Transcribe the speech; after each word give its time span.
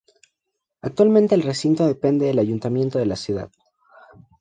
Actualmente 0.81 1.35
el 1.35 1.43
recinto 1.43 1.85
depende 1.85 2.25
del 2.25 2.39
ayuntamiento 2.39 2.97
de 2.97 3.05
la 3.05 3.15
ciudad. 3.15 3.51